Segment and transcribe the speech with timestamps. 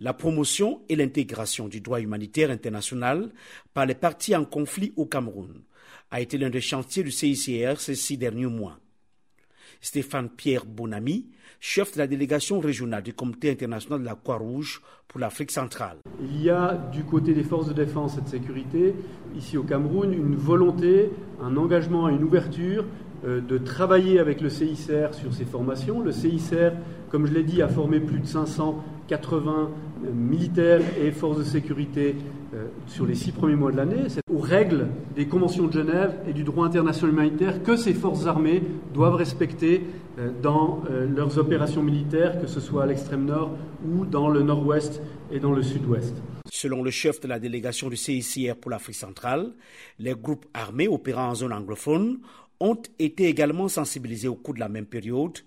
[0.00, 3.30] La promotion et l'intégration du droit humanitaire international
[3.74, 5.62] par les partis en conflit au Cameroun
[6.12, 8.78] a été l'un des chantiers du CICR ces six derniers mois.
[9.80, 11.26] Stéphane Pierre Bonamy,
[11.58, 15.98] chef de la délégation régionale du Comité international de la Croix-Rouge pour l'Afrique centrale.
[16.20, 18.94] Il y a du côté des forces de défense et de sécurité,
[19.36, 21.10] ici au Cameroun, une volonté,
[21.40, 22.84] un engagement, une ouverture
[23.24, 26.00] de travailler avec le CICR sur ces formations.
[26.00, 26.72] Le CICR,
[27.10, 29.70] comme je l'ai dit, a formé plus de 580
[30.04, 32.14] euh, militaires et forces de sécurité
[32.54, 34.04] euh, sur les six premiers mois de l'année.
[34.08, 38.26] C'est aux règles des conventions de Genève et du droit international humanitaire que ces forces
[38.26, 38.62] armées
[38.94, 39.84] doivent respecter
[40.42, 40.82] dans
[41.14, 43.56] leurs opérations militaires, que ce soit à l'extrême nord
[43.86, 45.00] ou dans le nord-ouest
[45.30, 46.14] et dans le sud-ouest.
[46.50, 49.52] Selon le chef de la délégation du CICR pour l'Afrique centrale,
[49.98, 52.18] les groupes armés opérant en zone anglophone
[52.60, 55.38] ont été également sensibilisés au cours de la même période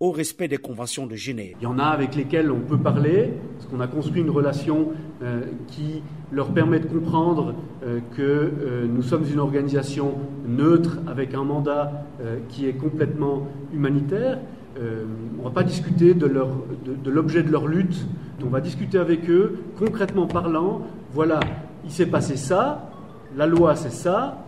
[0.00, 1.56] au respect des conventions de Genève.
[1.60, 4.88] Il y en a avec lesquels on peut parler, parce qu'on a construit une relation
[5.22, 6.02] euh, qui
[6.32, 10.14] leur permet de comprendre euh, que euh, nous sommes une organisation
[10.46, 12.06] neutre avec un mandat
[12.48, 14.40] qui est complètement humanitaire.
[14.76, 18.06] on ne va pas discuter de, de l'objet de leur lutte,
[18.44, 21.40] on va discuter avec eux, concrètement parlant, voilà,
[21.84, 22.90] il s'est passé ça,
[23.36, 24.44] la loi c'est ça,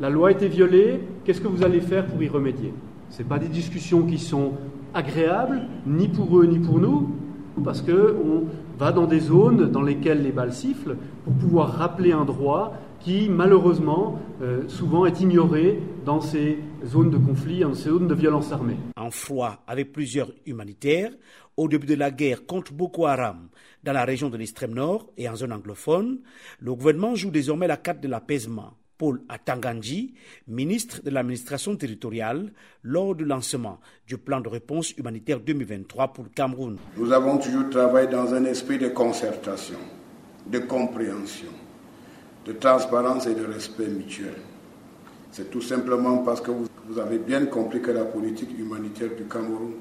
[0.00, 2.72] la loi a été violée, qu'est-ce que vous allez faire pour y remédier?
[3.10, 4.52] Ce pas des discussions qui sont
[4.92, 7.14] agréables, ni pour eux ni pour nous,
[7.64, 8.44] parce qu'on
[8.78, 13.28] va dans des zones dans lesquelles les balles sifflent pour pouvoir rappeler un droit qui,
[13.30, 18.52] malheureusement, euh, souvent est ignoré dans ces zones de conflit, dans ces zones de violence
[18.52, 18.76] armée.
[18.96, 21.12] En froid avec plusieurs humanitaires,
[21.56, 23.48] au début de la guerre contre Boko Haram
[23.82, 26.18] dans la région de l'extrême nord et en zone anglophone,
[26.60, 30.14] le gouvernement joue désormais la carte de l'apaisement Paul Atanganji,
[30.48, 32.52] ministre de l'administration territoriale,
[32.82, 36.78] lors du lancement du plan de réponse humanitaire 2023 pour le Cameroun.
[36.96, 39.78] Nous avons toujours travaillé dans un esprit de concertation,
[40.46, 41.52] de compréhension,
[42.46, 44.34] de transparence et de respect mutuel.
[45.32, 49.74] C'est tout simplement parce que vous avez bien compris que la politique humanitaire du Cameroun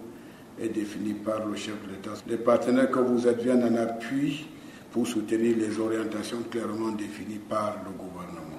[0.59, 2.13] est définie par le chef de l'État.
[2.27, 4.47] Les partenaires que vous êtes viennent en appui
[4.91, 8.54] pour soutenir les orientations clairement définies par le gouvernement.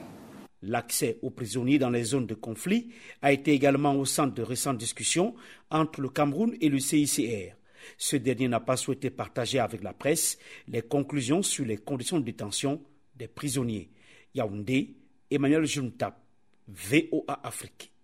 [0.66, 2.90] L'accès aux prisonniers dans les zones de conflit
[3.22, 5.34] a été également au centre de récentes discussions
[5.70, 7.54] entre le Cameroun et le CICR.
[7.98, 12.24] Ce dernier n'a pas souhaité partager avec la presse les conclusions sur les conditions de
[12.24, 12.82] détention
[13.14, 13.90] des prisonniers.
[14.34, 14.96] Yaoundé,
[15.30, 16.20] Emmanuel Juntap,
[16.66, 17.92] VOA Afrique.